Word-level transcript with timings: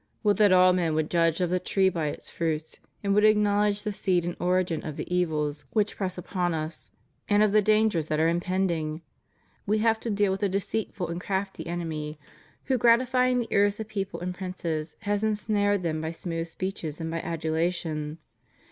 Would 0.23 0.37
that 0.37 0.51
all 0.51 0.73
men 0.73 0.95
would 0.95 1.11
judge 1.11 1.41
of 1.41 1.51
the 1.51 1.59
tree 1.59 1.87
by 1.87 2.07
its 2.07 2.27
fruits, 2.27 2.79
and 3.03 3.13
would 3.13 3.23
acknowledge 3.23 3.83
the 3.83 3.93
seed 3.93 4.25
and 4.25 4.35
origin 4.39 4.83
of 4.83 4.95
the 4.97 5.15
evils 5.15 5.65
which 5.73 5.95
press 5.95 6.17
upon 6.17 6.55
us, 6.55 6.89
and 7.29 7.43
of 7.43 7.51
the 7.51 7.61
dangers 7.61 8.07
that 8.07 8.19
are 8.19 8.27
impending! 8.27 9.03
We 9.67 9.77
have 9.77 9.99
to 9.99 10.09
deal 10.09 10.31
with 10.31 10.41
a 10.41 10.49
deceitful 10.49 11.09
and 11.09 11.21
crafty 11.21 11.67
enemy, 11.67 12.19
who, 12.63 12.79
gratifying 12.79 13.37
the 13.37 13.53
ears 13.53 13.79
of 13.79 13.89
people 13.89 14.19
and 14.21 14.31
of 14.31 14.37
princes, 14.37 14.95
has 15.01 15.23
ensnared 15.23 15.83
them 15.83 16.01
by 16.01 16.13
smooth 16.13 16.47
speeches 16.47 16.99
and 16.99 17.11
by 17.11 17.19
adulation. 17.21 18.17